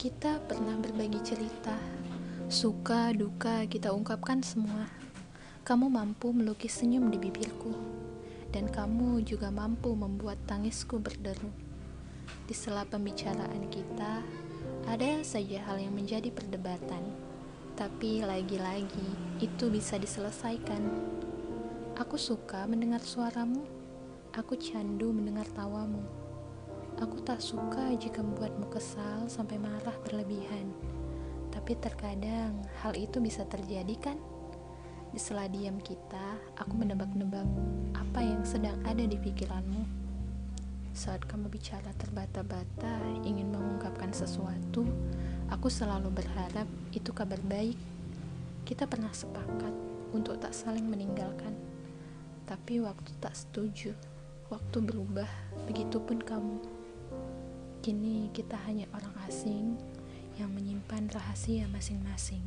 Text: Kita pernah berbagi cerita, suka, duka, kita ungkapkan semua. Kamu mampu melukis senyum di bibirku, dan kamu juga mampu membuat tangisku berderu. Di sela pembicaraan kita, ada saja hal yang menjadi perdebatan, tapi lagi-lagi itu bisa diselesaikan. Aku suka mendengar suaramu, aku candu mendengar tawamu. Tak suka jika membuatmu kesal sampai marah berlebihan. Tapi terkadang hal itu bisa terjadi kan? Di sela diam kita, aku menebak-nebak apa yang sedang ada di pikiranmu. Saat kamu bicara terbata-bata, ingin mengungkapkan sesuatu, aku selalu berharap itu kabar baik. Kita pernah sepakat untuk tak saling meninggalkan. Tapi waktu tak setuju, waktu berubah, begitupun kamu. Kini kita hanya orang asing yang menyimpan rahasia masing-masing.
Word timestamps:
Kita 0.00 0.40
pernah 0.48 0.80
berbagi 0.80 1.20
cerita, 1.20 1.76
suka, 2.48 3.12
duka, 3.12 3.68
kita 3.68 3.92
ungkapkan 3.92 4.40
semua. 4.40 4.88
Kamu 5.60 5.92
mampu 5.92 6.32
melukis 6.32 6.80
senyum 6.80 7.12
di 7.12 7.20
bibirku, 7.20 7.76
dan 8.48 8.72
kamu 8.72 9.20
juga 9.28 9.52
mampu 9.52 9.92
membuat 9.92 10.40
tangisku 10.48 10.96
berderu. 10.96 11.52
Di 12.48 12.56
sela 12.56 12.88
pembicaraan 12.88 13.68
kita, 13.68 14.24
ada 14.88 15.20
saja 15.20 15.68
hal 15.68 15.84
yang 15.84 15.92
menjadi 15.92 16.32
perdebatan, 16.32 17.04
tapi 17.76 18.24
lagi-lagi 18.24 19.04
itu 19.36 19.68
bisa 19.68 20.00
diselesaikan. 20.00 20.80
Aku 22.00 22.16
suka 22.16 22.64
mendengar 22.64 23.04
suaramu, 23.04 23.68
aku 24.32 24.56
candu 24.56 25.12
mendengar 25.12 25.44
tawamu. 25.52 26.29
Tak 27.30 27.46
suka 27.46 27.94
jika 27.94 28.26
membuatmu 28.26 28.66
kesal 28.74 29.30
sampai 29.30 29.54
marah 29.54 29.94
berlebihan. 30.02 30.66
Tapi 31.54 31.78
terkadang 31.78 32.66
hal 32.82 32.98
itu 32.98 33.22
bisa 33.22 33.46
terjadi 33.46 33.94
kan? 34.02 34.18
Di 35.14 35.20
sela 35.22 35.46
diam 35.46 35.78
kita, 35.78 36.42
aku 36.58 36.74
menebak-nebak 36.74 37.46
apa 37.94 38.18
yang 38.18 38.42
sedang 38.42 38.74
ada 38.82 39.06
di 39.06 39.14
pikiranmu. 39.14 39.86
Saat 40.90 41.22
kamu 41.30 41.46
bicara 41.54 41.94
terbata-bata, 42.02 42.98
ingin 43.22 43.54
mengungkapkan 43.54 44.10
sesuatu, 44.10 44.82
aku 45.54 45.70
selalu 45.70 46.10
berharap 46.10 46.66
itu 46.90 47.14
kabar 47.14 47.38
baik. 47.46 47.78
Kita 48.66 48.90
pernah 48.90 49.14
sepakat 49.14 49.74
untuk 50.10 50.34
tak 50.42 50.50
saling 50.50 50.90
meninggalkan. 50.90 51.54
Tapi 52.50 52.82
waktu 52.82 53.14
tak 53.22 53.38
setuju, 53.38 53.94
waktu 54.50 54.82
berubah, 54.82 55.30
begitupun 55.70 56.26
kamu. 56.26 56.79
Kini 57.80 58.28
kita 58.36 58.60
hanya 58.68 58.84
orang 58.92 59.16
asing 59.24 59.72
yang 60.36 60.52
menyimpan 60.52 61.08
rahasia 61.16 61.64
masing-masing. 61.72 62.44